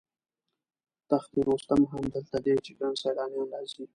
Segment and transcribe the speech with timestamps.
[1.09, 3.83] تخت رستم هم دلته دی چې ګڼ سیلانیان راځي.